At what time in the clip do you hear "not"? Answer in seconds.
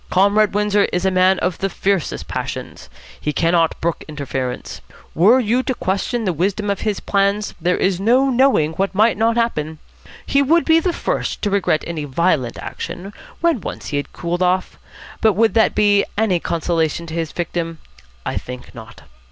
9.15-9.37, 18.73-19.03